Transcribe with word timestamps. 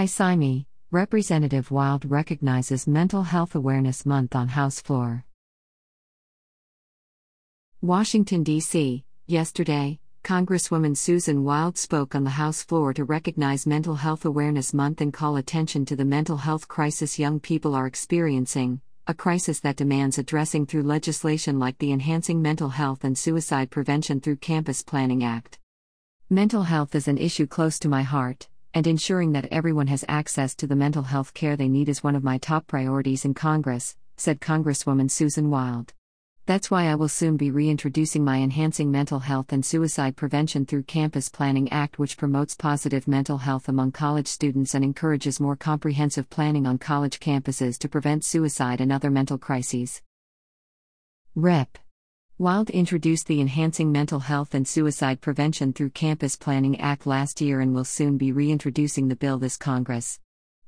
ICYMI, 0.00 0.64
Representative 0.90 1.70
Wild 1.70 2.10
recognizes 2.10 2.86
Mental 2.86 3.22
Health 3.22 3.54
Awareness 3.54 4.06
Month 4.06 4.34
on 4.34 4.48
House 4.48 4.80
floor. 4.80 5.26
Washington, 7.82 8.42
D.C., 8.42 9.04
yesterday, 9.26 10.00
Congresswoman 10.24 10.96
Susan 10.96 11.44
Wild 11.44 11.76
spoke 11.76 12.14
on 12.14 12.24
the 12.24 12.30
House 12.30 12.62
floor 12.62 12.94
to 12.94 13.04
recognize 13.04 13.66
Mental 13.66 13.94
Health 13.96 14.24
Awareness 14.24 14.72
Month 14.72 15.02
and 15.02 15.12
call 15.12 15.36
attention 15.36 15.84
to 15.84 15.96
the 15.96 16.06
mental 16.06 16.38
health 16.38 16.66
crisis 16.66 17.18
young 17.18 17.38
people 17.38 17.74
are 17.74 17.86
experiencing, 17.86 18.80
a 19.06 19.12
crisis 19.12 19.60
that 19.60 19.76
demands 19.76 20.16
addressing 20.16 20.64
through 20.64 20.84
legislation 20.84 21.58
like 21.58 21.76
the 21.76 21.92
Enhancing 21.92 22.40
Mental 22.40 22.70
Health 22.70 23.04
and 23.04 23.18
Suicide 23.18 23.70
Prevention 23.70 24.18
Through 24.18 24.36
Campus 24.36 24.82
Planning 24.82 25.22
Act. 25.22 25.58
Mental 26.30 26.62
health 26.62 26.94
is 26.94 27.06
an 27.06 27.18
issue 27.18 27.46
close 27.46 27.78
to 27.80 27.88
my 27.88 28.02
heart, 28.02 28.48
and 28.74 28.86
ensuring 28.86 29.32
that 29.32 29.48
everyone 29.50 29.88
has 29.88 30.04
access 30.08 30.54
to 30.54 30.66
the 30.66 30.76
mental 30.76 31.02
health 31.02 31.34
care 31.34 31.56
they 31.56 31.68
need 31.68 31.88
is 31.88 32.02
one 32.02 32.14
of 32.14 32.24
my 32.24 32.38
top 32.38 32.66
priorities 32.66 33.24
in 33.24 33.34
Congress, 33.34 33.96
said 34.16 34.40
Congresswoman 34.40 35.10
Susan 35.10 35.50
Wild. 35.50 35.92
That's 36.46 36.70
why 36.70 36.86
I 36.86 36.94
will 36.94 37.08
soon 37.08 37.36
be 37.36 37.50
reintroducing 37.50 38.24
my 38.24 38.38
Enhancing 38.38 38.90
Mental 38.90 39.20
Health 39.20 39.52
and 39.52 39.64
Suicide 39.64 40.16
Prevention 40.16 40.66
Through 40.66 40.82
Campus 40.84 41.28
Planning 41.28 41.70
Act, 41.70 41.98
which 41.98 42.16
promotes 42.16 42.56
positive 42.56 43.06
mental 43.06 43.38
health 43.38 43.68
among 43.68 43.92
college 43.92 44.26
students 44.26 44.74
and 44.74 44.82
encourages 44.82 45.38
more 45.38 45.56
comprehensive 45.56 46.28
planning 46.28 46.66
on 46.66 46.78
college 46.78 47.20
campuses 47.20 47.78
to 47.78 47.88
prevent 47.88 48.24
suicide 48.24 48.80
and 48.80 48.90
other 48.90 49.10
mental 49.10 49.38
crises. 49.38 50.02
Rep. 51.36 51.78
Wild 52.40 52.70
introduced 52.70 53.26
the 53.26 53.38
Enhancing 53.38 53.92
Mental 53.92 54.20
Health 54.20 54.54
and 54.54 54.66
Suicide 54.66 55.20
Prevention 55.20 55.74
Through 55.74 55.90
Campus 55.90 56.36
Planning 56.36 56.80
Act 56.80 57.06
last 57.06 57.42
year 57.42 57.60
and 57.60 57.74
will 57.74 57.84
soon 57.84 58.16
be 58.16 58.32
reintroducing 58.32 59.08
the 59.08 59.14
bill 59.14 59.36
this 59.36 59.58
Congress. 59.58 60.18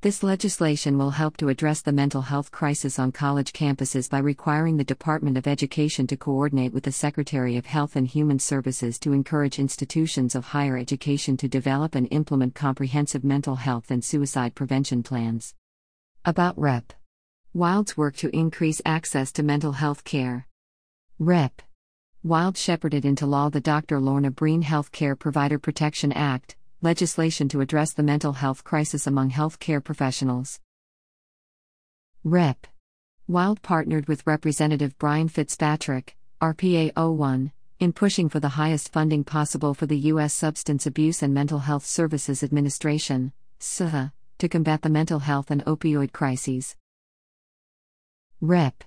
This 0.00 0.24
legislation 0.24 0.98
will 0.98 1.12
help 1.12 1.36
to 1.36 1.48
address 1.48 1.80
the 1.80 1.92
mental 1.92 2.22
health 2.22 2.50
crisis 2.50 2.98
on 2.98 3.12
college 3.12 3.52
campuses 3.52 4.10
by 4.10 4.18
requiring 4.18 4.78
the 4.78 4.82
Department 4.82 5.38
of 5.38 5.46
Education 5.46 6.08
to 6.08 6.16
coordinate 6.16 6.72
with 6.72 6.82
the 6.82 6.90
Secretary 6.90 7.56
of 7.56 7.66
Health 7.66 7.94
and 7.94 8.08
Human 8.08 8.40
Services 8.40 8.98
to 8.98 9.12
encourage 9.12 9.60
institutions 9.60 10.34
of 10.34 10.46
higher 10.46 10.76
education 10.76 11.36
to 11.36 11.46
develop 11.46 11.94
and 11.94 12.08
implement 12.10 12.56
comprehensive 12.56 13.22
mental 13.22 13.54
health 13.54 13.92
and 13.92 14.04
suicide 14.04 14.56
prevention 14.56 15.04
plans. 15.04 15.54
About 16.24 16.58
Rep. 16.58 16.92
Wild's 17.54 17.96
work 17.96 18.16
to 18.16 18.36
increase 18.36 18.82
access 18.84 19.30
to 19.30 19.44
mental 19.44 19.70
health 19.70 20.02
care. 20.02 20.48
Rep. 21.22 21.60
Wild 22.22 22.58
shepherded 22.58 23.06
into 23.06 23.24
law 23.24 23.48
the 23.48 23.62
Dr. 23.62 23.98
Lorna 23.98 24.30
Breen 24.30 24.60
Health 24.60 24.92
Care 24.92 25.16
Provider 25.16 25.58
Protection 25.58 26.12
Act, 26.12 26.54
legislation 26.82 27.48
to 27.48 27.62
address 27.62 27.94
the 27.94 28.02
mental 28.02 28.34
health 28.34 28.62
crisis 28.62 29.06
among 29.06 29.30
healthcare 29.30 29.82
professionals. 29.82 30.60
Rep. 32.22 32.66
Wild 33.26 33.62
partnered 33.62 34.06
with 34.06 34.26
Representative 34.26 34.98
Brian 34.98 35.28
Fitzpatrick, 35.28 36.14
RPA 36.42 36.92
01, 36.94 37.52
in 37.78 37.94
pushing 37.94 38.28
for 38.28 38.38
the 38.38 38.50
highest 38.50 38.92
funding 38.92 39.24
possible 39.24 39.72
for 39.72 39.86
the 39.86 39.98
U.S. 40.12 40.34
Substance 40.34 40.84
Abuse 40.84 41.22
and 41.22 41.32
Mental 41.32 41.60
Health 41.60 41.86
Services 41.86 42.42
Administration, 42.42 43.32
SAHA, 43.60 44.12
to 44.36 44.48
combat 44.48 44.82
the 44.82 44.90
mental 44.90 45.20
health 45.20 45.50
and 45.50 45.64
opioid 45.64 46.12
crises. 46.12 46.76
Rep. 48.42 48.84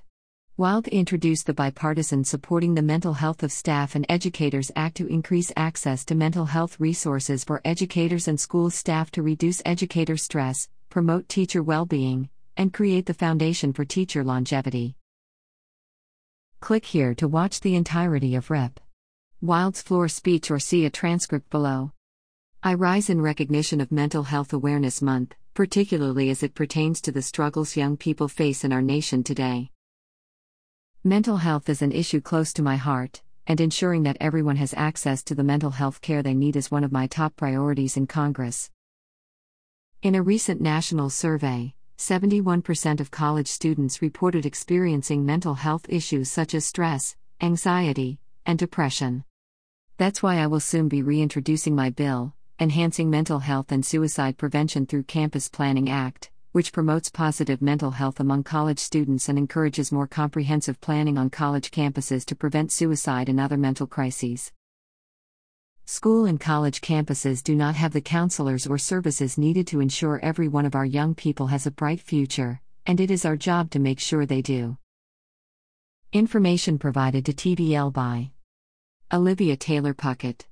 Wild 0.55 0.87
introduced 0.89 1.47
the 1.47 1.53
bipartisan 1.55 2.23
Supporting 2.23 2.75
the 2.75 2.83
Mental 2.83 3.13
Health 3.13 3.41
of 3.41 3.51
Staff 3.51 3.95
and 3.95 4.05
Educators 4.07 4.71
Act 4.75 4.97
to 4.97 5.07
increase 5.07 5.51
access 5.55 6.05
to 6.05 6.13
mental 6.13 6.45
health 6.45 6.79
resources 6.79 7.43
for 7.43 7.59
educators 7.65 8.27
and 8.27 8.39
school 8.39 8.69
staff 8.69 9.09
to 9.13 9.23
reduce 9.23 9.63
educator 9.65 10.15
stress, 10.15 10.69
promote 10.91 11.27
teacher 11.27 11.63
well 11.63 11.87
being, 11.87 12.29
and 12.55 12.71
create 12.71 13.07
the 13.07 13.15
foundation 13.15 13.73
for 13.73 13.83
teacher 13.83 14.23
longevity. 14.23 14.95
Click 16.59 16.85
here 16.85 17.15
to 17.15 17.27
watch 17.27 17.61
the 17.61 17.73
entirety 17.73 18.35
of 18.35 18.51
Rep. 18.51 18.79
Wild's 19.41 19.81
floor 19.81 20.07
speech 20.07 20.51
or 20.51 20.59
see 20.59 20.85
a 20.85 20.91
transcript 20.91 21.49
below. 21.49 21.93
I 22.61 22.75
rise 22.75 23.09
in 23.09 23.23
recognition 23.23 23.81
of 23.81 23.91
Mental 23.91 24.21
Health 24.21 24.53
Awareness 24.53 25.01
Month, 25.01 25.33
particularly 25.55 26.29
as 26.29 26.43
it 26.43 26.53
pertains 26.53 27.01
to 27.01 27.11
the 27.11 27.23
struggles 27.23 27.75
young 27.75 27.97
people 27.97 28.27
face 28.27 28.63
in 28.63 28.71
our 28.71 28.83
nation 28.83 29.23
today. 29.23 29.71
Mental 31.05 31.35
health 31.35 31.67
is 31.67 31.81
an 31.81 31.91
issue 31.91 32.21
close 32.21 32.53
to 32.53 32.61
my 32.61 32.77
heart, 32.77 33.21
and 33.45 33.59
ensuring 33.59 34.03
that 34.03 34.15
everyone 34.21 34.55
has 34.55 34.73
access 34.77 35.21
to 35.21 35.35
the 35.35 35.43
mental 35.43 35.71
health 35.71 35.99
care 35.99 36.23
they 36.23 36.33
need 36.33 36.55
is 36.55 36.71
one 36.71 36.85
of 36.85 36.93
my 36.93 37.07
top 37.07 37.35
priorities 37.35 37.97
in 37.97 38.07
Congress. 38.07 38.71
In 40.01 40.15
a 40.15 40.23
recent 40.23 40.61
national 40.61 41.09
survey, 41.09 41.73
71% 41.97 43.01
of 43.01 43.11
college 43.11 43.49
students 43.49 44.01
reported 44.01 44.45
experiencing 44.45 45.25
mental 45.25 45.55
health 45.55 45.85
issues 45.89 46.31
such 46.31 46.53
as 46.53 46.65
stress, 46.65 47.17
anxiety, 47.41 48.19
and 48.45 48.57
depression. 48.57 49.25
That's 49.97 50.23
why 50.23 50.37
I 50.37 50.47
will 50.47 50.61
soon 50.61 50.87
be 50.87 51.03
reintroducing 51.03 51.75
my 51.75 51.89
bill, 51.89 52.33
Enhancing 52.61 53.09
Mental 53.09 53.39
Health 53.39 53.73
and 53.73 53.85
Suicide 53.85 54.37
Prevention 54.37 54.85
Through 54.85 55.03
Campus 55.03 55.49
Planning 55.49 55.89
Act 55.89 56.29
which 56.53 56.71
promotes 56.71 57.09
positive 57.09 57.63
mental 57.63 57.89
health 57.89 58.19
among 58.19 58.43
college 58.43 58.77
students 58.77 59.27
and 59.27 59.39
encourages 59.39 59.91
more 59.91 60.05
comprehensive 60.05 60.79
planning 60.79 61.17
on 61.17 61.29
college 61.29 61.71
campuses 61.71 62.23
to 62.23 62.35
prevent 62.35 62.71
suicide 62.71 63.27
and 63.27 63.39
other 63.39 63.57
mental 63.57 63.87
crises. 63.87 64.51
School 65.85 66.25
and 66.25 66.39
college 66.39 66.79
campuses 66.79 67.43
do 67.43 67.55
not 67.55 67.73
have 67.73 67.91
the 67.91 68.01
counselors 68.01 68.67
or 68.67 68.77
services 68.77 69.35
needed 69.35 69.65
to 69.65 69.81
ensure 69.81 70.19
every 70.21 70.47
one 70.47 70.67
of 70.67 70.75
our 70.75 70.85
young 70.85 71.15
people 71.15 71.47
has 71.47 71.65
a 71.65 71.71
bright 71.71 71.99
future, 71.99 72.61
and 72.85 73.01
it 73.01 73.09
is 73.09 73.25
our 73.25 73.35
job 73.35 73.71
to 73.71 73.79
make 73.79 73.99
sure 73.99 74.27
they 74.27 74.43
do. 74.43 74.77
Information 76.13 76.77
provided 76.77 77.25
to 77.25 77.33
TBL 77.33 77.91
by 77.91 78.29
Olivia 79.11 79.57
Taylor 79.57 79.95
Puckett. 79.95 80.45